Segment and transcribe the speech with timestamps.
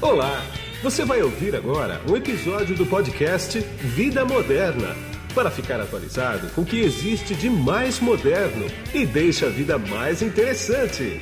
[0.00, 0.42] Olá!
[0.80, 4.94] Você vai ouvir agora um episódio do podcast Vida Moderna
[5.34, 10.22] para ficar atualizado com o que existe de mais moderno e deixa a vida mais
[10.22, 11.20] interessante.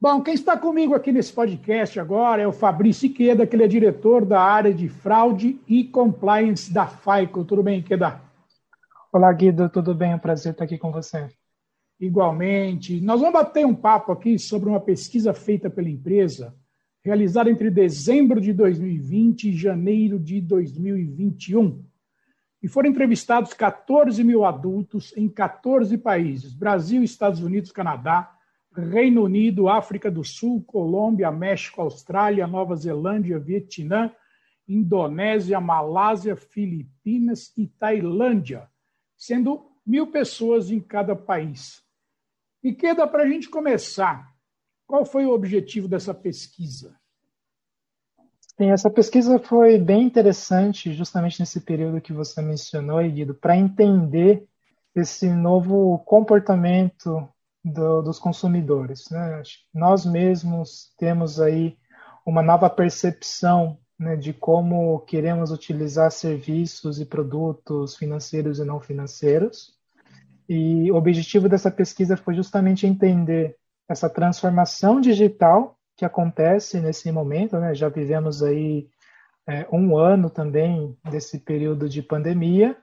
[0.00, 3.68] Bom, quem está comigo aqui nesse podcast agora é o Fabrício Iqueda, que ele é
[3.68, 7.44] diretor da área de fraude e compliance da FICO.
[7.44, 8.18] Tudo bem, Iqueda?
[9.12, 10.12] Olá, Guido, tudo bem?
[10.12, 11.28] É um prazer estar aqui com você.
[12.02, 13.00] Igualmente.
[13.00, 16.52] Nós vamos bater um papo aqui sobre uma pesquisa feita pela empresa,
[17.00, 21.80] realizada entre dezembro de 2020 e janeiro de 2021.
[22.60, 28.36] E foram entrevistados 14 mil adultos em 14 países: Brasil, Estados Unidos, Canadá,
[28.74, 34.10] Reino Unido, África do Sul, Colômbia, México, Austrália, Nova Zelândia, Vietnã,
[34.66, 38.68] Indonésia, Malásia, Filipinas e Tailândia,
[39.16, 41.81] sendo mil pessoas em cada país.
[42.62, 44.32] E queda para a gente começar.
[44.86, 46.96] Qual foi o objetivo dessa pesquisa?
[48.56, 54.46] Sim, essa pesquisa foi bem interessante, justamente nesse período que você mencionou, Guido, para entender
[54.94, 57.26] esse novo comportamento
[57.64, 59.08] do, dos consumidores.
[59.10, 59.42] Né?
[59.72, 61.76] Nós mesmos temos aí
[62.26, 69.78] uma nova percepção né, de como queremos utilizar serviços e produtos financeiros e não financeiros.
[70.48, 73.56] E o objetivo dessa pesquisa foi justamente entender
[73.88, 77.58] essa transformação digital que acontece nesse momento.
[77.58, 77.74] Né?
[77.74, 78.88] Já vivemos aí
[79.46, 82.76] é, um ano também desse período de pandemia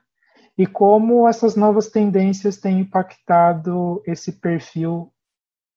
[0.56, 5.12] e como essas novas tendências têm impactado esse perfil,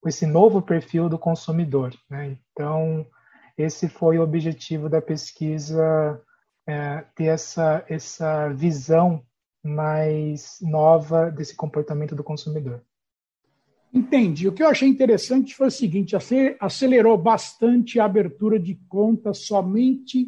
[0.06, 1.94] esse novo perfil do consumidor.
[2.10, 2.38] Né?
[2.52, 3.06] Então,
[3.58, 6.22] esse foi o objetivo da pesquisa,
[6.68, 9.24] é, ter essa, essa visão
[9.64, 12.82] mais nova desse comportamento do consumidor.
[13.94, 14.48] Entendi.
[14.48, 16.16] O que eu achei interessante foi o seguinte:
[16.60, 20.28] acelerou bastante a abertura de contas somente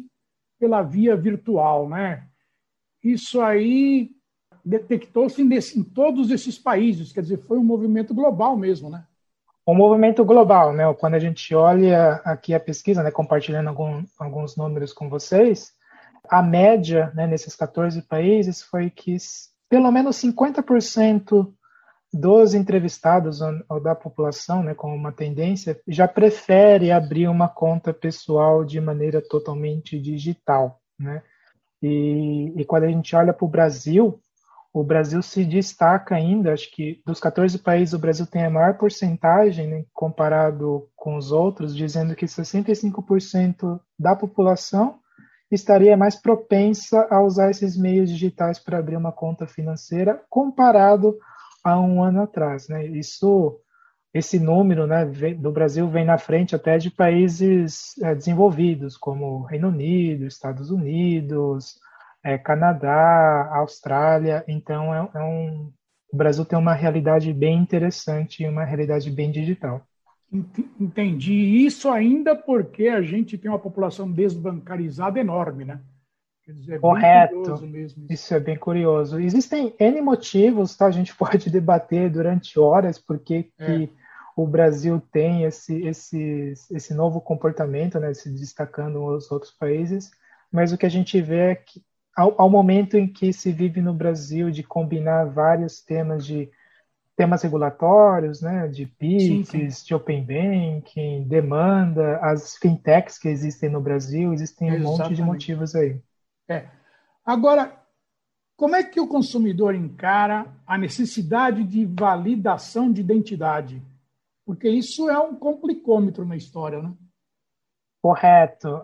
[0.58, 2.26] pela via virtual, né?
[3.02, 4.10] Isso aí
[4.64, 9.04] detectou-se em, todos esses países, quer dizer, foi um movimento global mesmo, né?
[9.66, 10.92] Um movimento global, né?
[10.94, 15.75] Quando a gente olha aqui a pesquisa, né, compartilhando algum, alguns números com vocês,
[16.28, 19.16] a média né, nesses 14 países foi que
[19.68, 21.52] pelo menos 50%
[22.12, 28.64] dos entrevistados ou da população, né, com uma tendência, já prefere abrir uma conta pessoal
[28.64, 31.22] de maneira totalmente digital, né?
[31.82, 34.18] E, e quando a gente olha para o Brasil,
[34.72, 38.76] o Brasil se destaca ainda, acho que dos 14 países o Brasil tem a maior
[38.76, 44.98] porcentagem né, comparado com os outros, dizendo que 65% da população
[45.50, 51.16] estaria mais propensa a usar esses meios digitais para abrir uma conta financeira comparado
[51.62, 52.86] a um ano atrás, né?
[52.86, 53.60] Isso,
[54.14, 55.04] esse número, né,
[55.34, 61.78] do Brasil vem na frente até de países é, desenvolvidos como Reino Unido, Estados Unidos,
[62.24, 64.44] é, Canadá, Austrália.
[64.48, 65.72] Então, é, é um,
[66.12, 69.86] o Brasil tem uma realidade bem interessante e uma realidade bem digital.
[70.32, 71.32] Entendi.
[71.64, 75.80] Isso ainda porque a gente tem uma população desbancarizada enorme, né?
[76.46, 77.42] Dizer, é Correto.
[77.74, 78.06] Isso.
[78.08, 78.34] isso.
[78.34, 79.18] é bem curioso.
[79.18, 80.86] Existem N motivos, tá?
[80.86, 83.66] A gente pode debater durante horas porque é.
[83.66, 83.92] que
[84.36, 88.14] o Brasil tem esse, esse, esse novo comportamento, né?
[88.14, 90.10] Se destacando nos outros países.
[90.52, 91.82] Mas o que a gente vê é que
[92.14, 96.50] ao, ao, momento em que se vive no Brasil de combinar vários temas de
[97.16, 104.34] temas regulatórios, né, de PIX, de Open Banking, demanda, as fintechs que existem no Brasil,
[104.34, 105.98] existem um monte de motivos aí.
[106.46, 106.68] É.
[107.24, 107.72] Agora,
[108.56, 113.82] como é que o consumidor encara a necessidade de validação de identidade?
[114.44, 116.92] Porque isso é um complicômetro na história, né?
[118.02, 118.82] Correto.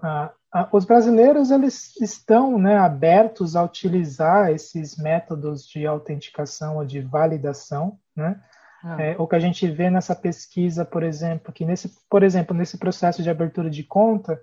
[0.54, 7.00] Uh, os brasileiros eles estão né, abertos a utilizar esses métodos de autenticação ou de
[7.00, 8.40] validação, né?
[8.84, 9.00] Ah.
[9.00, 12.76] É, o que a gente vê nessa pesquisa, por exemplo, que nesse, por exemplo, nesse
[12.76, 14.40] processo de abertura de conta,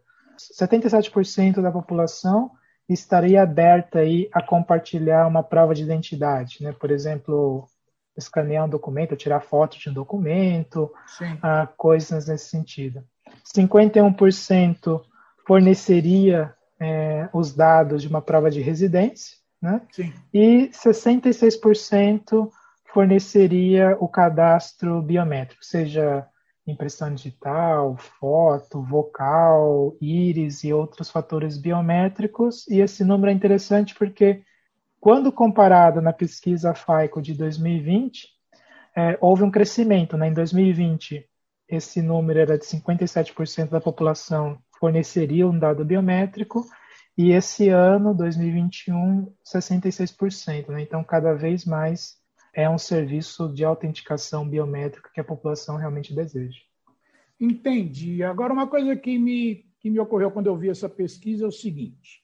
[0.57, 2.51] 77% da população
[2.87, 6.71] estaria aberta aí a compartilhar uma prova de identidade, né?
[6.71, 7.67] Por exemplo,
[8.17, 10.91] escanear um documento, tirar foto de um documento,
[11.21, 13.03] uh, coisas nesse sentido.
[13.55, 15.01] 51%
[15.49, 19.81] forneceria é, os dados de uma prova de residência, né?
[19.91, 20.13] Sim.
[20.31, 22.51] E 66%
[22.93, 26.27] forneceria o cadastro biométrico, seja
[26.67, 32.67] impressão digital, foto, vocal, íris e outros fatores biométricos.
[32.67, 34.43] E esse número é interessante porque,
[34.99, 38.27] quando comparado na pesquisa FICO de 2020,
[38.95, 40.15] é, houve um crescimento.
[40.15, 40.27] Né?
[40.27, 41.27] Em 2020,
[41.67, 46.65] esse número era de 57% da população forneceria um dado biométrico,
[47.17, 50.69] e esse ano, 2021, 66%.
[50.69, 50.83] Né?
[50.83, 52.17] Então, cada vez mais
[52.53, 56.59] é um serviço de autenticação biométrica que a população realmente deseja.
[57.39, 58.23] Entendi.
[58.23, 61.51] Agora, uma coisa que me, que me ocorreu quando eu vi essa pesquisa é o
[61.51, 62.23] seguinte: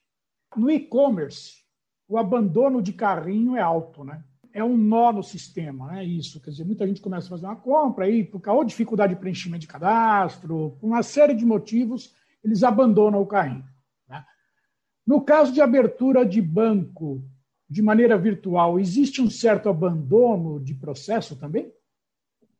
[0.56, 1.64] no e-commerce,
[2.08, 4.22] o abandono de carrinho é alto, né?
[4.52, 6.04] É um nó no sistema, né?
[6.04, 6.40] isso.
[6.40, 9.20] Quer dizer, muita gente começa a fazer uma compra aí, por causa de dificuldade de
[9.20, 12.14] preenchimento de cadastro, por uma série de motivos,
[12.44, 13.64] eles abandonam o carrinho.
[14.08, 14.24] Né?
[15.06, 17.22] No caso de abertura de banco
[17.68, 21.72] de maneira virtual, existe um certo abandono de processo também?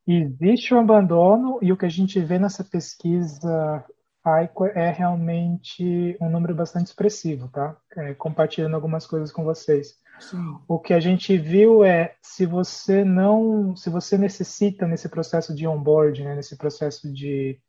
[0.07, 3.85] Existe um abandono e o que a gente vê nessa pesquisa
[4.23, 7.77] FICO é realmente um número bastante expressivo, tá?
[7.97, 9.95] É, compartilhando algumas coisas com vocês.
[10.19, 10.59] Sim.
[10.67, 15.67] O que a gente viu é se você não, se você necessita nesse processo de
[15.67, 17.61] onboard, né, nesse processo de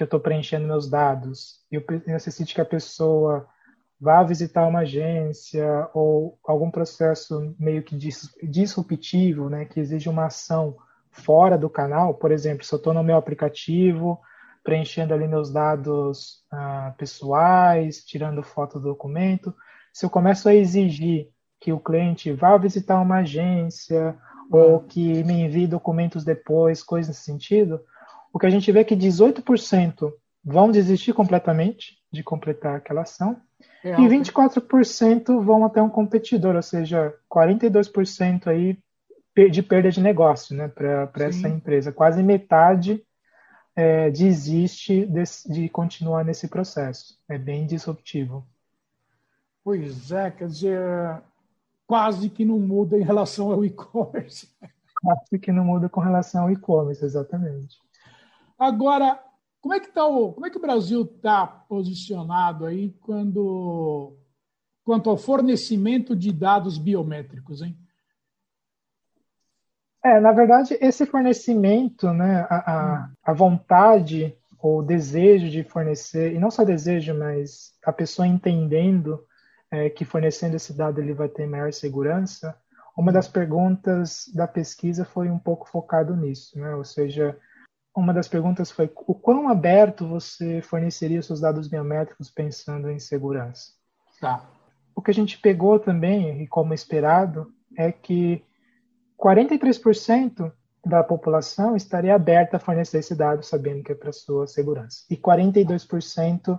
[0.00, 3.46] que eu estou preenchendo meus dados, e eu necessite que a pessoa
[4.00, 7.94] vá visitar uma agência ou algum processo meio que
[8.42, 10.74] disruptivo, né, que exige uma ação
[11.10, 14.18] fora do canal, por exemplo, se eu estou no meu aplicativo
[14.64, 19.54] preenchendo ali meus dados ah, pessoais, tirando foto do documento.
[19.92, 21.28] Se eu começo a exigir
[21.60, 24.16] que o cliente vá visitar uma agência
[24.50, 27.82] ou que me envie documentos depois, coisas nesse sentido,
[28.32, 30.12] o que a gente vê é que 18%
[30.44, 33.40] vão desistir completamente de completar aquela ação
[33.84, 38.78] é e 24% vão até um competidor, ou seja, 42% aí
[39.50, 41.92] de perda de negócio né, para essa empresa.
[41.92, 43.02] Quase metade
[43.74, 47.18] é, desiste de, de, continuar nesse processo.
[47.28, 48.46] É bem disruptivo.
[49.64, 51.22] Pois é, quer dizer,
[51.86, 54.48] quase que não muda em relação ao e-commerce.
[55.00, 57.78] Quase que não muda com relação ao e-commerce, exatamente.
[58.60, 59.18] Agora,
[59.62, 64.18] como é que tá o, como é que o Brasil está posicionado aí quando
[64.84, 67.74] quanto ao fornecimento de dados biométricos, hein?
[70.04, 76.38] É, na verdade, esse fornecimento, né, a, a, a vontade ou desejo de fornecer, e
[76.38, 79.24] não só desejo, mas a pessoa entendendo
[79.70, 82.54] é, que fornecendo esse dado ele vai ter maior segurança,
[82.96, 86.74] uma das perguntas da pesquisa foi um pouco focado nisso, né?
[86.74, 87.38] ou seja,
[87.94, 93.72] uma das perguntas foi o quão aberto você forneceria seus dados biométricos pensando em segurança.
[94.20, 94.48] Tá.
[94.94, 98.44] O que a gente pegou também, e como esperado, é que
[99.18, 100.52] 43%
[100.84, 105.04] da população estaria aberta a fornecer esse dado, sabendo que é para sua segurança.
[105.10, 106.58] E 42%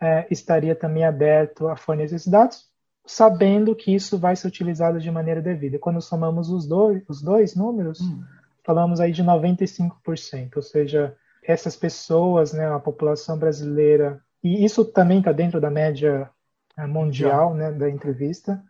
[0.00, 2.68] é, estaria também aberto a fornecer esses dados,
[3.06, 5.78] sabendo que isso vai ser utilizado de maneira devida.
[5.78, 8.22] Quando somamos os dois, os dois números, hum.
[8.64, 15.18] Falamos aí de 95%, ou seja, essas pessoas, né, a população brasileira, e isso também
[15.18, 16.30] está dentro da média
[16.76, 18.62] é, mundial, né, da entrevista,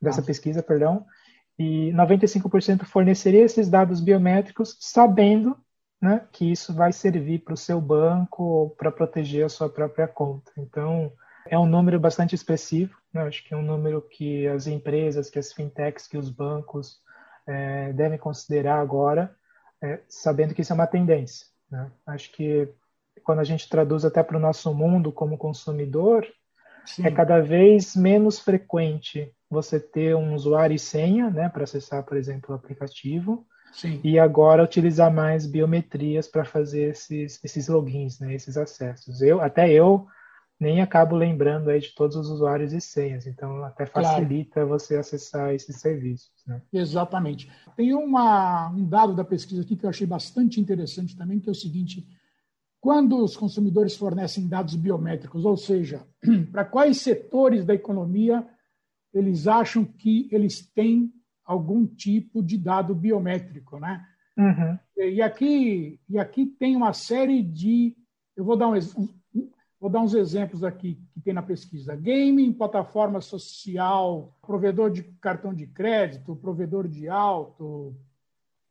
[0.00, 1.06] dessa pesquisa, perdão,
[1.58, 5.56] e 95% forneceria esses dados biométricos sabendo
[6.00, 10.50] né, que isso vai servir para o seu banco para proteger a sua própria conta.
[10.58, 11.12] Então,
[11.46, 13.22] é um número bastante expressivo, né?
[13.22, 17.00] acho que é um número que as empresas, que as fintechs, que os bancos
[17.46, 19.34] é, devem considerar agora,
[19.82, 21.46] é, sabendo que isso é uma tendência.
[21.70, 21.90] Né?
[22.06, 22.68] Acho que
[23.24, 26.26] quando a gente traduz até para o nosso mundo como consumidor,
[26.84, 27.06] Sim.
[27.06, 32.16] é cada vez menos frequente você ter um usuário e senha, né, para acessar, por
[32.16, 33.46] exemplo, o aplicativo.
[33.72, 34.00] Sim.
[34.04, 39.22] E agora utilizar mais biometrias para fazer esses, esses logins, né, esses acessos.
[39.22, 40.06] Eu, até eu
[40.62, 44.68] nem acabo lembrando aí de todos os usuários e senhas, então até facilita claro.
[44.68, 46.30] você acessar esses serviços.
[46.46, 46.62] Né?
[46.72, 47.50] Exatamente.
[47.76, 51.52] Tem uma, um dado da pesquisa aqui que eu achei bastante interessante também, que é
[51.52, 52.06] o seguinte:
[52.80, 56.06] quando os consumidores fornecem dados biométricos, ou seja,
[56.52, 58.46] para quais setores da economia
[59.12, 61.12] eles acham que eles têm
[61.44, 64.02] algum tipo de dado biométrico, né?
[64.38, 64.78] Uhum.
[64.96, 67.94] E aqui e aqui tem uma série de,
[68.36, 68.78] eu vou dar um,
[69.82, 75.52] vou dar uns exemplos aqui que tem na pesquisa: gaming, plataforma social, provedor de cartão
[75.52, 77.92] de crédito, provedor de auto,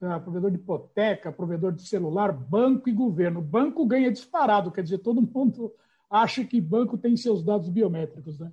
[0.02, 3.42] ah, provedor de hipoteca, provedor de celular, banco e governo.
[3.42, 5.74] Banco ganha disparado, quer dizer, todo mundo
[6.10, 8.50] acha que banco tem seus dados biométricos, né?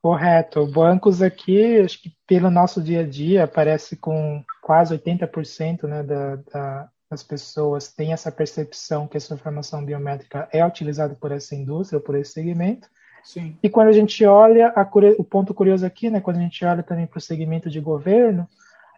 [0.00, 0.66] Correto.
[0.66, 6.36] Bancos aqui, acho que pelo nosso dia a dia, parece com quase 80% né, da,
[6.36, 12.00] da, das pessoas tem essa percepção que essa informação biométrica é utilizada por essa indústria,
[12.00, 12.88] por esse segmento.
[13.24, 13.56] Sim.
[13.62, 14.88] E quando a gente olha, a,
[15.18, 18.48] o ponto curioso aqui, né, quando a gente olha também para o segmento de governo,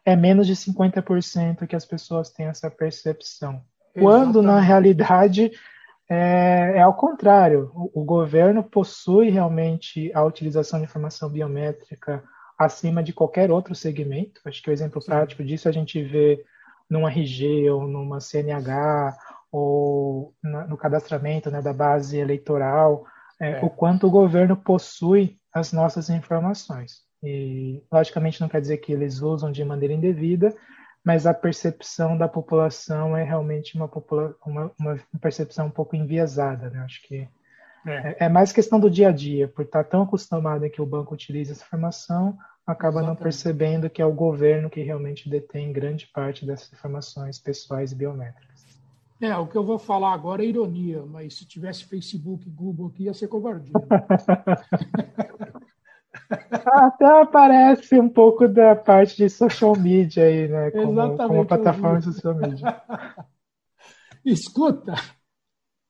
[0.05, 3.63] é menos de 50% que as pessoas têm essa percepção.
[3.95, 4.47] Quando, Exatamente.
[4.47, 5.53] na realidade,
[6.09, 7.71] é, é, ao contrário.
[7.75, 12.23] O, o, governo possui realmente a utilização de informação biométrica
[12.59, 14.41] acima de qualquer outro segmento.
[14.45, 15.07] Acho que o exemplo Sim.
[15.07, 16.45] prático disso a gente vê
[16.93, 19.17] num RG ou numa CNH
[19.51, 23.07] ou no cadastramento né, da base eleitoral,
[23.41, 23.65] é, é.
[23.65, 27.01] o quanto o governo possui as nossas informações.
[27.23, 30.55] E, logicamente, não quer dizer que eles usam de maneira indevida,
[31.03, 36.69] mas a percepção da população é realmente uma, popula uma, uma percepção um pouco enviesada.
[36.69, 36.81] Né?
[36.81, 37.27] Acho que
[37.87, 38.27] é.
[38.27, 38.29] é.
[38.29, 41.53] mais questão do dia a dia, por estar tão acostumado em que o banco utiliza
[41.53, 43.19] essa informação, acaba Exatamente.
[43.19, 47.95] não percebendo que é o governo que realmente detém grande parte dessas informações pessoais e
[47.95, 48.53] biométricas.
[49.21, 52.89] É, o que eu vou falar agora é ironia, mas se tivesse Facebook e Google
[52.89, 53.73] aqui, ia ser covardia.
[56.41, 60.71] Até aparece um pouco da parte de social media aí, né?
[60.73, 61.29] Como, Exatamente.
[61.29, 62.83] Como plataforma de social media.
[64.25, 64.95] Escuta,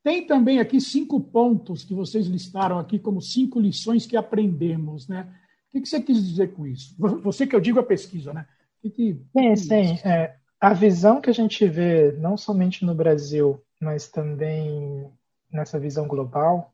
[0.02, 5.32] tem também aqui cinco pontos que vocês listaram aqui como cinco lições que aprendemos, né?
[5.74, 6.94] O que você quis dizer com isso?
[6.98, 8.46] Você que eu digo a pesquisa, né?
[8.80, 9.98] Que que, sim, sim.
[10.04, 15.10] É, a visão que a gente vê, não somente no Brasil, mas também
[15.50, 16.72] nessa visão global,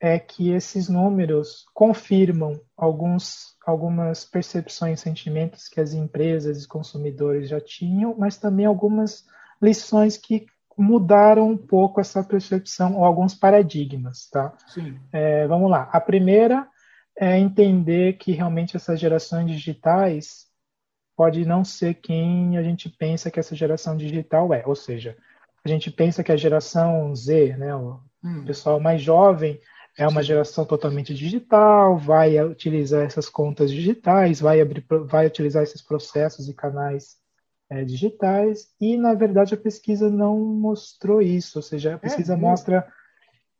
[0.00, 7.60] é que esses números confirmam alguns, algumas percepções sentimentos que as empresas e consumidores já
[7.60, 9.24] tinham, mas também algumas
[9.62, 10.46] lições que
[10.76, 14.52] mudaram um pouco essa percepção ou alguns paradigmas, tá?
[14.66, 14.98] Sim.
[15.12, 15.88] É, vamos lá.
[15.92, 16.66] A primeira
[17.18, 20.46] é entender que realmente essas gerações digitais
[21.16, 24.62] pode não ser quem a gente pensa que essa geração digital é.
[24.66, 25.16] Ou seja,
[25.64, 28.44] a gente pensa que a geração Z, né, o hum.
[28.44, 29.60] pessoal mais jovem,
[29.96, 35.82] é uma geração totalmente digital, vai utilizar essas contas digitais, vai, abrir, vai utilizar esses
[35.82, 37.18] processos e canais
[37.68, 42.34] é, digitais, e na verdade a pesquisa não mostrou isso, ou seja, a é, pesquisa
[42.34, 42.86] é, mostra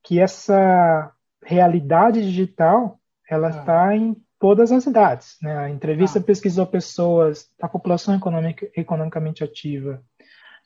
[0.03, 1.13] que essa
[1.45, 2.99] realidade digital
[3.29, 3.97] ela está ah.
[3.97, 5.37] em todas as idades.
[5.41, 5.57] Né?
[5.57, 6.23] A entrevista ah.
[6.23, 10.03] pesquisou pessoas da população econômica, economicamente ativa,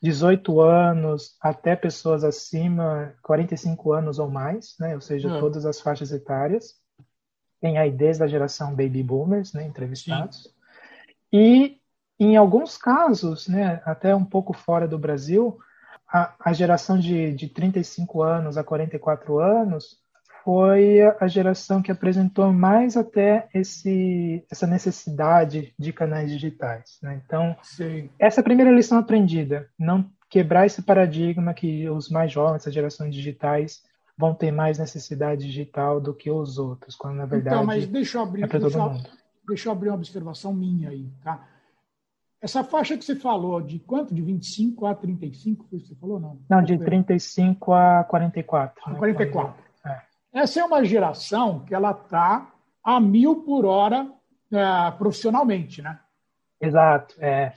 [0.01, 4.95] 18 anos até pessoas acima 45 anos ou mais, né?
[4.95, 5.39] ou seja, ah.
[5.39, 6.75] todas as faixas etárias.
[7.59, 10.43] Tem aí desde a geração baby boomers, né, entrevistados.
[10.43, 10.49] Sim.
[11.33, 11.81] E
[12.19, 15.57] em alguns casos, né, até um pouco fora do Brasil,
[16.07, 19.99] a, a geração de, de 35 anos a 44 anos
[20.47, 26.99] foi a geração que apresentou mais até esse, essa necessidade de canais digitais.
[27.03, 27.21] Né?
[27.25, 28.09] Então, Sim.
[28.17, 32.73] essa é a primeira lição aprendida, não quebrar esse paradigma que os mais jovens, as
[32.73, 33.81] gerações digitais,
[34.17, 37.85] vão ter mais necessidade digital do que os outros, quando na então, verdade então, mas
[37.85, 39.09] deixa eu abrir, é para todo mundo.
[39.45, 41.45] Deixa eu abrir uma observação minha aí, tá?
[42.41, 44.15] Essa faixa que você falou, de quanto?
[44.15, 46.39] De 25 a 35, foi isso que você falou, não?
[46.49, 48.81] Não, de 35 a 44.
[48.85, 49.66] A 44.
[50.33, 52.51] Essa é uma geração que ela está
[52.83, 54.09] a mil por hora
[54.51, 55.99] é, profissionalmente, né?
[56.61, 57.15] Exato.
[57.19, 57.53] É.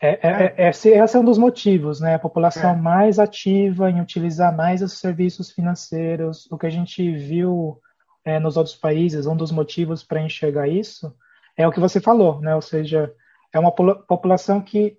[0.00, 0.54] É, é, é.
[0.56, 2.14] é esse, esse, é um dos motivos, né?
[2.14, 2.76] A população é.
[2.76, 6.50] mais ativa em utilizar mais os serviços financeiros.
[6.50, 7.80] O que a gente viu
[8.24, 11.14] é, nos outros países, um dos motivos para enxergar isso
[11.56, 12.54] é o que você falou, né?
[12.54, 13.12] Ou seja,
[13.52, 14.98] é uma população que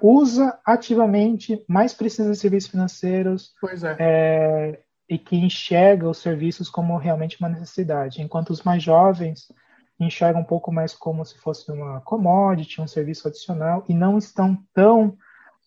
[0.00, 3.52] usa ativamente, mais precisa de serviços financeiros.
[3.60, 3.96] Pois é.
[3.98, 4.80] é
[5.12, 9.52] e que enxerga os serviços como realmente uma necessidade, enquanto os mais jovens
[10.00, 14.56] enxergam um pouco mais como se fosse uma commodity, um serviço adicional, e não estão
[14.72, 15.14] tão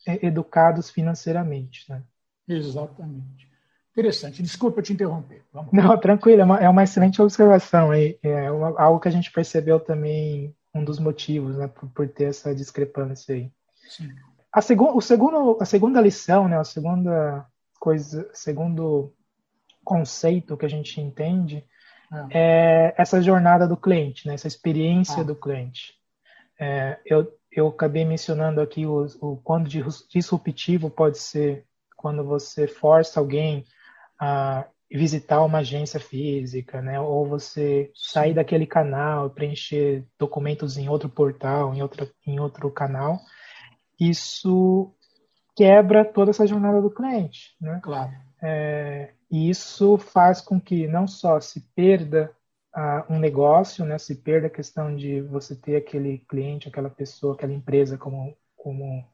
[0.07, 1.87] é, educados financeiramente.
[1.87, 2.01] Né?
[2.47, 3.47] Exatamente.
[3.91, 4.41] Interessante.
[4.41, 5.43] Desculpa te interromper.
[5.53, 5.71] Vamos.
[5.71, 6.41] Não, tranquilo.
[6.41, 7.93] É uma, é uma excelente observação.
[7.93, 12.09] É, é uma, algo que a gente percebeu também, um dos motivos né, por, por
[12.09, 13.51] ter essa discrepância aí.
[13.87, 14.09] Sim.
[14.51, 17.45] A, segu, o segundo, a segunda lição, né, a segunda
[17.79, 19.13] coisa, segundo
[19.85, 21.63] conceito que a gente entende
[22.31, 24.33] é, é essa jornada do cliente, né?
[24.33, 25.23] essa experiência ah.
[25.23, 25.93] do cliente.
[26.59, 31.65] É, eu, eu acabei mencionando aqui o, o quando disruptivo pode ser
[31.95, 33.65] quando você força alguém
[34.19, 36.99] a visitar uma agência física, né?
[36.99, 43.19] Ou você sair daquele canal, preencher documentos em outro portal, em, outra, em outro canal.
[43.99, 44.93] Isso
[45.55, 47.79] quebra toda essa jornada do cliente, né?
[47.81, 48.11] Claro.
[48.41, 52.31] É, e isso faz com que não só se perda
[52.73, 57.33] uh, um negócio, né, se perda a questão de você ter aquele cliente, aquela pessoa,
[57.33, 59.05] aquela empresa como, como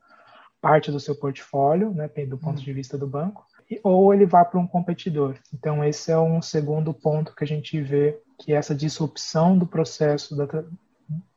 [0.62, 2.64] parte do seu portfólio, né, do ponto uhum.
[2.64, 3.44] de vista do banco,
[3.82, 5.40] ou ele vá para um competidor.
[5.52, 10.36] Então, esse é um segundo ponto que a gente vê, que essa disrupção do processo
[10.36, 10.46] da,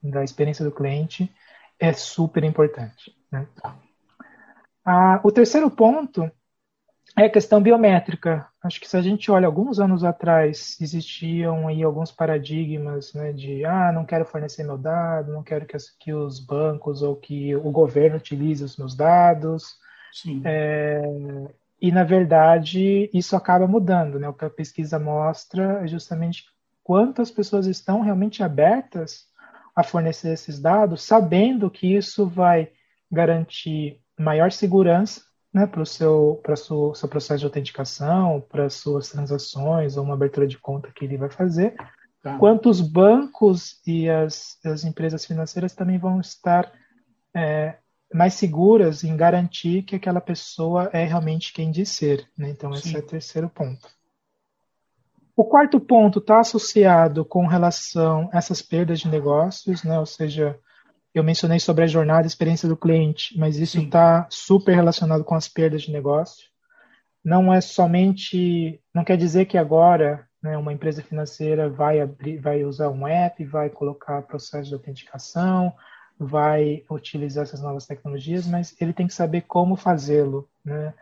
[0.02, 1.34] da experiência do cliente
[1.80, 3.16] é super importante.
[3.32, 3.48] Né?
[4.84, 6.30] Ah, o terceiro ponto
[7.16, 8.46] é a questão biométrica.
[8.62, 13.64] Acho que se a gente olha alguns anos atrás, existiam aí alguns paradigmas né, de
[13.64, 17.70] ah, não quero fornecer meu dado, não quero que, que os bancos ou que o
[17.70, 19.76] governo utilize os meus dados.
[20.44, 21.02] É,
[21.80, 24.18] e, na verdade, isso acaba mudando.
[24.18, 24.28] Né?
[24.28, 26.44] O que a pesquisa mostra é justamente
[26.82, 29.26] quantas pessoas estão realmente abertas
[29.74, 32.70] a fornecer esses dados, sabendo que isso vai
[33.10, 35.20] garantir maior segurança
[35.54, 40.48] né, para o seu, seu, seu processo de autenticação, para suas transações ou uma abertura
[40.48, 41.76] de conta que ele vai fazer,
[42.20, 42.36] tá.
[42.38, 46.72] quanto os bancos e as, as empresas financeiras também vão estar
[47.32, 47.76] é,
[48.12, 52.28] mais seguras em garantir que aquela pessoa é realmente quem diz ser.
[52.36, 52.50] Né?
[52.50, 52.88] Então, Sim.
[52.88, 53.88] esse é o terceiro ponto.
[55.36, 59.98] O quarto ponto está associado com relação a essas perdas de negócios, né?
[60.00, 60.58] ou seja,
[61.14, 65.34] eu mencionei sobre a jornada e experiência do cliente, mas isso está super relacionado com
[65.34, 66.48] as perdas de negócio.
[67.24, 72.64] Não é somente, não quer dizer que agora né, uma empresa financeira vai abrir, vai
[72.64, 75.72] usar um app, vai colocar processo de autenticação,
[76.18, 80.92] vai utilizar essas novas tecnologias, mas ele tem que saber como fazê-lo, né?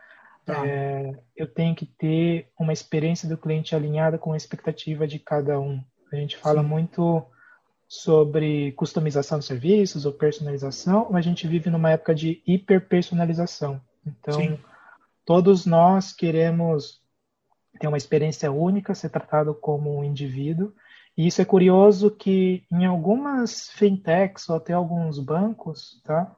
[0.45, 0.65] Tá.
[0.67, 5.59] É, eu tenho que ter uma experiência do cliente alinhada com a expectativa de cada
[5.59, 5.81] um.
[6.11, 6.67] A gente fala Sim.
[6.67, 7.25] muito
[7.93, 13.79] sobre customização de serviços ou personalização, a gente vive numa época de hiperpersonalização.
[14.03, 14.59] Então, Sim.
[15.23, 17.03] todos nós queremos
[17.79, 20.73] ter uma experiência única, ser tratado como um indivíduo.
[21.15, 26.35] E isso é curioso que em algumas fintechs ou até alguns bancos, tá,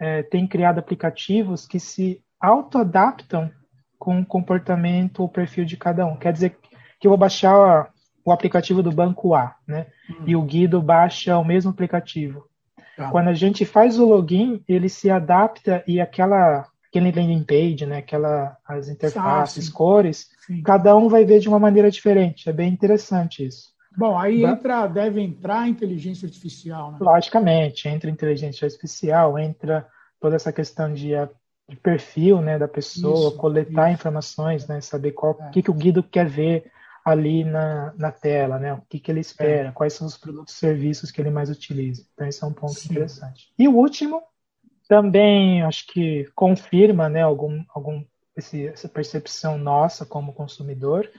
[0.00, 3.52] é, tem criado aplicativos que se auto-adaptam
[4.00, 6.16] com o comportamento ou perfil de cada um.
[6.16, 6.58] Quer dizer
[6.98, 7.92] que eu vou baixar
[8.28, 9.86] o aplicativo do banco A, né?
[10.10, 10.24] Hum.
[10.26, 12.44] E o Guido baixa o mesmo aplicativo.
[12.96, 13.10] Tá.
[13.10, 17.98] Quando a gente faz o login, ele se adapta e aquela aquele landing page, né?
[17.98, 20.62] Aquela as interfaces, ah, cores, sim.
[20.62, 22.48] cada um vai ver de uma maneira diferente.
[22.48, 23.68] É bem interessante isso.
[23.96, 26.98] Bom, aí entra, deve entrar a inteligência artificial, né?
[27.00, 29.86] Logicamente, entra inteligência artificial, entra
[30.20, 31.12] toda essa questão de,
[31.68, 34.00] de perfil, né, da pessoa, isso, coletar isso.
[34.00, 35.50] informações, né, saber qual é.
[35.50, 36.70] que, que o Guido quer ver,
[37.08, 38.74] ali na, na tela, né?
[38.74, 39.72] O que, que ele espera, é.
[39.72, 42.04] quais são os produtos e serviços que ele mais utiliza.
[42.12, 42.90] Então, esse é um ponto Sim.
[42.90, 43.52] interessante.
[43.58, 44.22] E o último,
[44.88, 48.04] também acho que confirma, né, algum, algum
[48.36, 51.10] esse, essa percepção nossa como consumidor,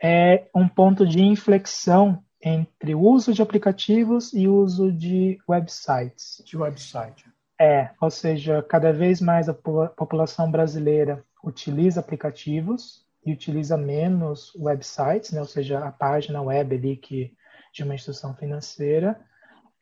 [0.00, 6.42] é um ponto de inflexão entre o uso de aplicativos e o uso de websites.
[6.44, 7.24] De website.
[7.60, 15.32] É, ou seja, cada vez mais a população brasileira utiliza aplicativos e utiliza menos websites,
[15.32, 17.32] né, ou seja, a página web ali que,
[17.72, 19.20] de uma instituição financeira.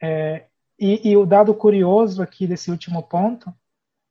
[0.01, 0.47] É,
[0.79, 3.53] e, e, o dado curioso aqui desse último ponto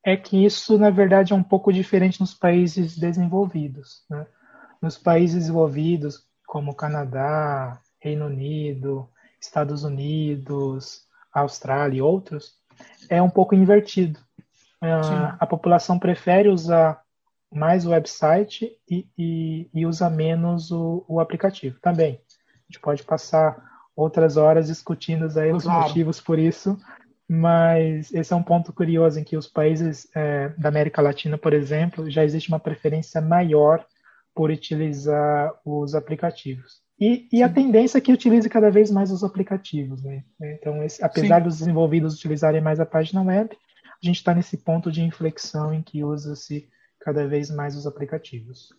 [0.04, 4.04] é que isso, na verdade, é um pouco diferente nos países desenvolvidos.
[4.10, 4.26] Né?
[4.82, 9.10] Nos países desenvolvidos, como Canadá, Reino Unido,
[9.42, 12.56] Estados Unidos, Austrália e outros,
[13.10, 14.20] é um pouco invertido.
[14.82, 17.02] Uh, a população prefere usar
[17.52, 22.22] mais o website e, e, e usa menos o, o, aplicativo também.
[22.68, 23.58] A gente pode passar
[23.96, 25.88] outras horas discutindo aí os claro.
[25.88, 26.78] motivos por isso,
[27.28, 31.54] mas esse é um ponto curioso em que os países é, da América Latina, por
[31.54, 33.86] exemplo, já existe uma preferência maior
[34.34, 36.82] por utilizar os aplicativos.
[37.00, 40.04] E, e a tendência é que utilize cada vez mais os aplicativos.
[40.04, 40.24] Né?
[40.42, 41.44] Então, esse, apesar Sim.
[41.44, 45.82] dos desenvolvidos utilizarem mais a página web, a gente está nesse ponto de inflexão em
[45.82, 46.68] que usa-se
[47.00, 48.74] cada vez mais os aplicativos.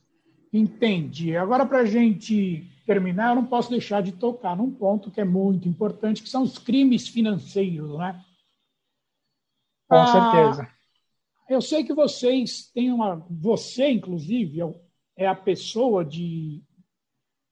[0.52, 1.36] Entendi.
[1.36, 5.24] Agora, para a gente terminar, eu não posso deixar de tocar num ponto que é
[5.24, 8.20] muito importante, que são os crimes financeiros, né?
[9.88, 10.68] Com ah, certeza.
[11.48, 13.24] Eu sei que vocês têm uma.
[13.30, 14.60] Você, inclusive,
[15.16, 16.62] é a pessoa de,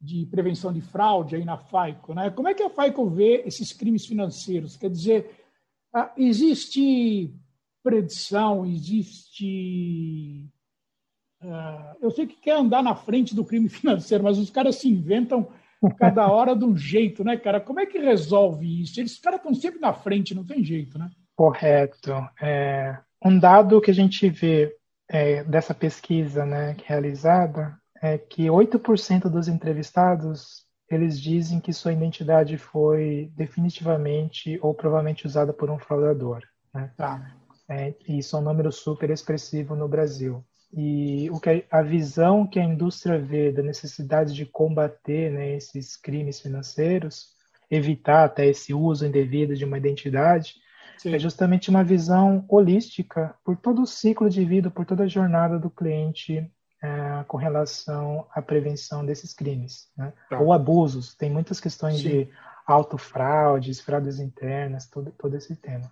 [0.01, 2.31] de prevenção de fraude aí na FAICO, né?
[2.31, 4.77] Como é que a FAICO vê esses crimes financeiros?
[4.77, 5.31] Quer dizer,
[5.95, 7.33] ah, existe
[7.83, 10.49] predição, existe
[12.01, 15.49] eu sei que quer andar na frente do crime financeiro, mas os caras se inventam
[15.97, 17.61] cada hora de um jeito, né, cara?
[17.61, 18.99] Como é que resolve isso?
[18.99, 21.09] Eles, os caras estão sempre na frente, não tem jeito, né?
[21.37, 22.13] Correto.
[22.41, 24.75] É, um dado que a gente vê
[25.09, 32.57] é, dessa pesquisa né, realizada é que 8% dos entrevistados eles dizem que sua identidade
[32.57, 36.43] foi definitivamente ou provavelmente usada por um fraudador.
[36.75, 36.91] Né?
[36.97, 37.37] Tá.
[37.69, 42.61] É, isso é um número super expressivo no Brasil e o que a visão que
[42.61, 47.35] a indústria vê da necessidade de combater né, esses crimes financeiros,
[47.71, 50.55] evitar até esse uso indevido de uma identidade,
[50.99, 51.15] Sim.
[51.15, 55.57] É justamente uma visão holística por todo o ciclo de vida, por toda a jornada
[55.57, 56.51] do cliente
[56.83, 60.13] é, com relação à prevenção desses crimes, né?
[60.29, 60.41] Tá.
[60.41, 61.15] ou abusos.
[61.15, 62.09] Tem muitas questões Sim.
[62.09, 62.29] de
[62.67, 65.91] autofraudes, fraudes internas, todo, todo esse tema.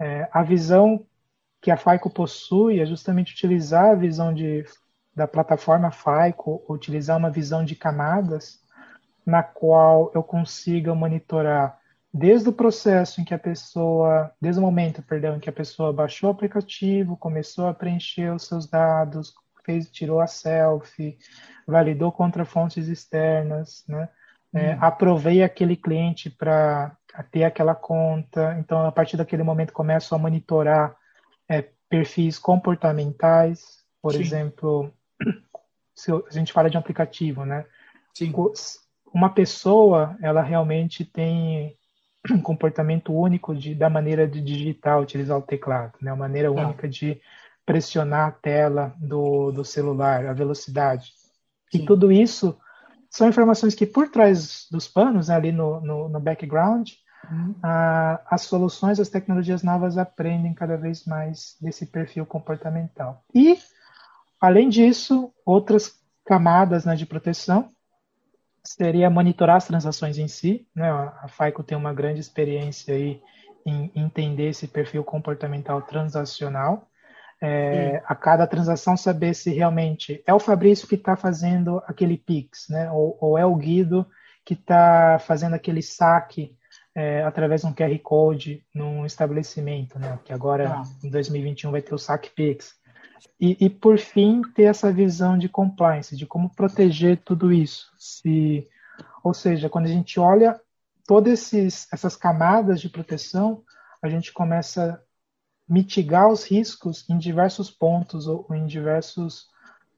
[0.00, 1.06] É, a visão
[1.62, 4.64] que a FICO possui é justamente utilizar a visão de,
[5.14, 8.60] da plataforma FICO, utilizar uma visão de camadas
[9.24, 11.78] na qual eu consiga monitorar
[12.12, 15.92] desde o processo em que a pessoa, desde o momento, perdão, em que a pessoa
[15.92, 19.32] baixou o aplicativo, começou a preencher os seus dados,
[19.64, 21.16] fez, tirou a selfie,
[21.66, 24.08] validou contra fontes externas, né?
[24.54, 24.78] É, hum.
[24.82, 26.94] aprovei aquele cliente para
[27.30, 30.94] ter aquela conta, então a partir daquele momento começo a monitorar
[31.52, 34.20] é, perfis comportamentais, por Sim.
[34.20, 34.92] exemplo,
[35.94, 37.66] se a gente fala de um aplicativo, né?
[38.14, 38.32] Sim.
[39.12, 41.76] Uma pessoa, ela realmente tem
[42.30, 46.10] um comportamento único de, da maneira de digitar, utilizar o teclado, né?
[46.12, 46.60] Uma maneira tá.
[46.60, 47.20] única de
[47.64, 51.12] pressionar a tela do, do celular, a velocidade.
[51.70, 51.82] Sim.
[51.82, 52.58] E tudo isso
[53.10, 56.90] são informações que por trás dos panos, né, ali no, no, no background,
[57.30, 57.54] uhum.
[57.62, 63.24] as soluções, as tecnologias novas aprendem cada vez mais desse perfil comportamental.
[63.34, 63.58] E,
[64.40, 67.70] além disso, outras camadas né, de proteção
[68.64, 70.66] seria monitorar as transações em si.
[70.74, 70.88] Né?
[70.88, 73.20] A FICO tem uma grande experiência aí
[73.66, 76.88] em entender esse perfil comportamental transacional
[77.42, 82.68] é, a cada transação saber se realmente é o Fabrício que está fazendo aquele Pix,
[82.68, 82.88] né?
[82.92, 84.06] Ou, ou, é o Guido
[84.44, 86.56] que está fazendo aquele saque
[86.94, 90.18] é, através de um QR Code num estabelecimento, né?
[90.24, 90.82] Que agora ah.
[91.02, 92.74] em 2021 vai ter o saque Pix.
[93.40, 97.90] E, e, por fim ter essa visão de compliance, de como proteger tudo isso.
[97.98, 98.68] Se,
[99.22, 100.60] ou seja, quando a gente olha
[101.06, 101.52] todas
[101.92, 103.62] essas camadas de proteção,
[104.00, 105.02] a gente começa
[105.68, 109.48] mitigar os riscos em diversos pontos ou em diversos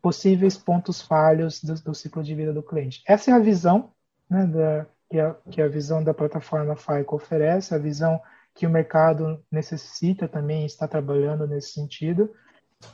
[0.00, 3.02] possíveis pontos falhos do, do ciclo de vida do cliente.
[3.06, 3.90] Essa é a visão
[4.28, 8.20] né, da, que, a, que a visão da plataforma FICO oferece, a visão
[8.54, 12.32] que o mercado necessita também está trabalhando nesse sentido,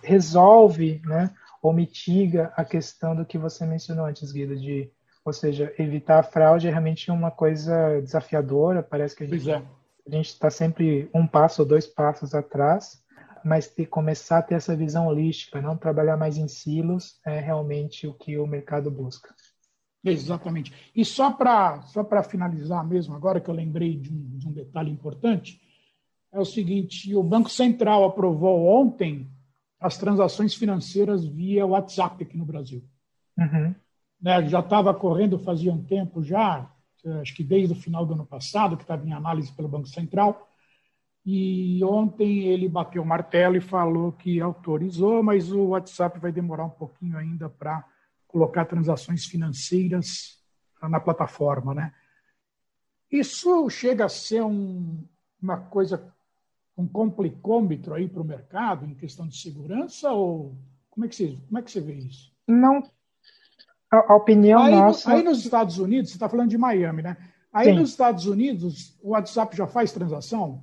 [0.03, 1.31] resolve né,
[1.63, 4.91] ou mitiga a questão do que você mencionou antes, Guido, de,
[5.25, 9.63] ou seja, evitar a fraude é realmente uma coisa desafiadora, parece que a gente é
[10.21, 13.03] está sempre um passo ou dois passos atrás,
[13.45, 18.07] mas ter, começar a ter essa visão holística, não trabalhar mais em silos, é realmente
[18.07, 19.35] o que o mercado busca.
[20.03, 20.73] Exatamente.
[20.95, 24.91] E só para só finalizar mesmo, agora que eu lembrei de um, de um detalhe
[24.91, 25.61] importante,
[26.33, 29.29] é o seguinte: o Banco Central aprovou ontem
[29.79, 32.83] as transações financeiras via WhatsApp aqui no Brasil.
[33.39, 33.75] Uhum.
[34.21, 36.71] Né, já estava correndo fazia um tempo já,
[37.23, 40.47] acho que desde o final do ano passado, que estava em análise pelo Banco Central.
[41.25, 46.65] E ontem ele bateu o martelo e falou que autorizou, mas o WhatsApp vai demorar
[46.65, 47.85] um pouquinho ainda para
[48.31, 50.39] colocar transações financeiras
[50.83, 51.93] na plataforma, né?
[53.11, 55.05] Isso chega a ser um,
[55.43, 56.15] uma coisa,
[56.77, 60.57] um complicômetro aí para o mercado em questão de segurança ou
[60.89, 62.33] como é que você, como é que você vê isso?
[62.47, 62.83] Não
[63.91, 65.13] a, opinião aí, nossa.
[65.13, 67.17] Aí nos Estados Unidos, você está falando de Miami, né?
[67.53, 67.81] Aí Sim.
[67.81, 70.63] nos Estados Unidos, o WhatsApp já faz transação?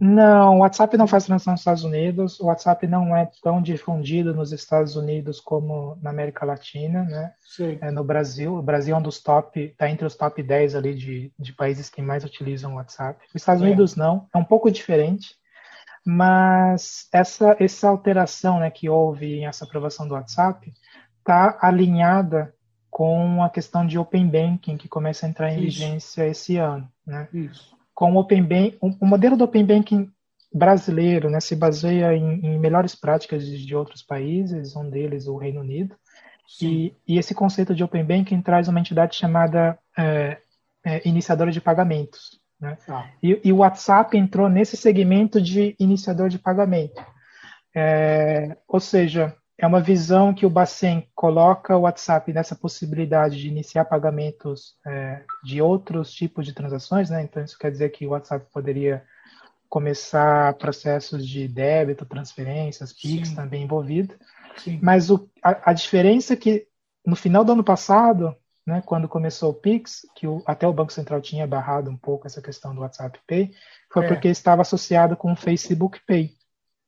[0.00, 2.40] Não, o WhatsApp não faz transação nos Estados Unidos.
[2.40, 7.32] O WhatsApp não é tão difundido nos Estados Unidos como na América Latina, né?
[7.40, 7.78] Sim.
[7.80, 8.54] É no Brasil.
[8.54, 11.88] O Brasil é um dos top, está entre os top 10 ali de, de países
[11.88, 13.24] que mais utilizam o WhatsApp.
[13.28, 13.66] Os Estados é.
[13.66, 15.36] Unidos não, é um pouco diferente.
[16.04, 20.72] Mas essa, essa alteração né, que houve em essa aprovação do WhatsApp
[21.18, 22.54] está alinhada
[22.90, 25.64] com a questão de Open Banking, que começa a entrar em Isso.
[25.64, 26.88] vigência esse ano.
[27.04, 27.26] Né?
[27.32, 27.74] Isso.
[27.94, 30.10] Com o Open Banking, o modelo do Open Banking
[30.52, 35.36] brasileiro né, se baseia em, em melhores práticas de, de, outros países, um deles o
[35.36, 35.96] Reino Unido.
[36.62, 40.38] E, e, esse conceito de Open Banking traz uma entidade chamada é,
[40.84, 42.38] é, iniciadora de pagamentos.
[42.60, 42.78] Né?
[42.88, 43.06] Ah.
[43.22, 47.04] E, e, o WhatsApp entrou nesse segmento de iniciador de pagamento.
[47.74, 53.48] É, ou seja, é uma visão que o Bacen coloca o WhatsApp nessa possibilidade de
[53.48, 57.22] iniciar pagamentos é, de outros tipos de transações, né?
[57.22, 59.04] Então isso quer dizer que o WhatsApp poderia
[59.68, 63.34] começar processos de débito, transferências, PIX Sim.
[63.34, 64.14] também envolvido.
[64.56, 64.78] Sim.
[64.82, 66.66] Mas o, a, a, diferença é que
[67.04, 68.36] no final do ano passado,
[68.66, 72.26] né, quando começou o Pix, que o, até o Banco Central tinha barrado um pouco
[72.26, 73.52] essa questão do WhatsApp Pay,
[73.92, 74.08] foi é.
[74.08, 76.32] porque estava associado com o Facebook Pay.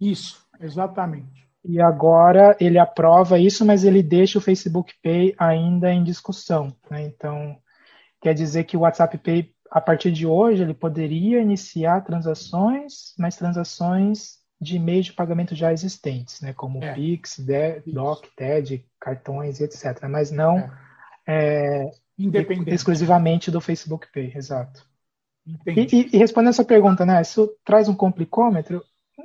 [0.01, 1.46] Isso, exatamente.
[1.69, 6.75] E agora ele aprova isso, mas ele deixa o Facebook Pay ainda em discussão.
[6.91, 7.03] Né?
[7.03, 7.59] Então,
[8.21, 13.37] quer dizer que o WhatsApp Pay a partir de hoje, ele poderia iniciar transações, mas
[13.37, 16.95] transações de meios de pagamento já existentes, né, como é.
[16.95, 20.09] Pix, De, DOC, TED, cartões, etc.
[20.09, 20.71] Mas não é.
[21.29, 21.91] É,
[22.69, 24.87] exclusivamente do Facebook Pay, exato.
[25.67, 28.83] E, e, e, respondendo essa pergunta, né, isso traz um complicômetro?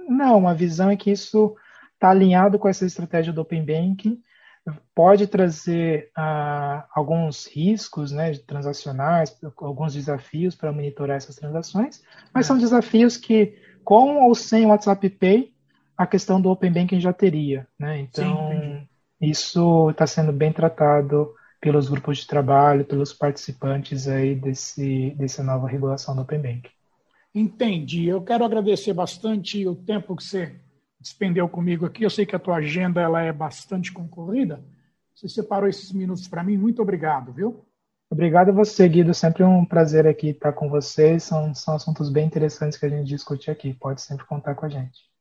[0.08, 1.56] Não, a visão é que isso
[2.02, 4.20] está alinhado com essa estratégia do Open Banking
[4.94, 12.58] pode trazer ah, alguns riscos né, transacionais, alguns desafios para monitorar essas transações, mas são
[12.58, 15.54] desafios que, com ou sem o WhatsApp Pay,
[15.98, 17.68] a questão do Open Banking já teria.
[17.78, 18.00] Né?
[18.00, 18.88] Então, Sim,
[19.20, 25.68] isso está sendo bem tratado pelos grupos de trabalho, pelos participantes aí desse, dessa nova
[25.68, 26.72] regulação do Open Banking.
[27.34, 28.08] Entendi.
[28.08, 30.56] Eu quero agradecer bastante o tempo que você
[31.02, 32.04] despendeu comigo aqui.
[32.04, 34.64] Eu sei que a tua agenda ela é bastante concorrida.
[35.16, 36.58] Você separou esses minutos para mim.
[36.58, 37.66] Muito obrigado, viu?
[38.10, 39.14] Obrigado a você, Guido.
[39.14, 41.24] Sempre um prazer aqui estar com vocês.
[41.24, 43.74] São, são assuntos bem interessantes que a gente discute aqui.
[43.74, 45.12] Pode sempre contar com a gente.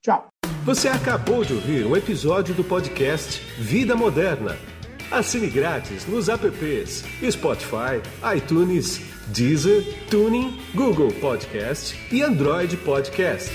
[0.00, 0.28] Tchau.
[0.66, 4.56] Você acabou de ouvir um episódio do podcast Vida Moderna.
[5.12, 8.02] Assine grátis nos apps Spotify,
[8.36, 13.48] iTunes, Deezer, Tuning, Google Podcast e Android Podcast.